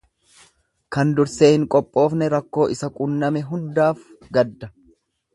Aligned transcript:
Kan 0.95 1.09
dursee 1.17 1.49
hin 1.55 1.65
qophoofne 1.75 2.29
rakkoo 2.35 2.65
isa 2.77 2.89
qunname 2.95 3.43
hundaaf 3.53 4.01
gadda. 4.39 4.71